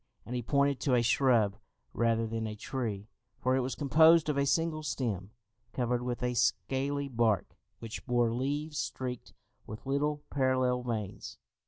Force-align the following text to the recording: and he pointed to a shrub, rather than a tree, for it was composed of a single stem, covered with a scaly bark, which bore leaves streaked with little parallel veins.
and 0.25 0.35
he 0.35 0.41
pointed 0.41 0.79
to 0.79 0.95
a 0.95 1.03
shrub, 1.03 1.57
rather 1.93 2.25
than 2.25 2.47
a 2.47 2.55
tree, 2.55 3.07
for 3.37 3.55
it 3.55 3.59
was 3.59 3.75
composed 3.75 4.29
of 4.29 4.35
a 4.35 4.47
single 4.47 4.81
stem, 4.81 5.29
covered 5.73 6.01
with 6.01 6.23
a 6.23 6.33
scaly 6.33 7.07
bark, 7.07 7.55
which 7.77 8.03
bore 8.07 8.33
leaves 8.33 8.79
streaked 8.79 9.35
with 9.67 9.85
little 9.85 10.23
parallel 10.31 10.81
veins. 10.81 11.37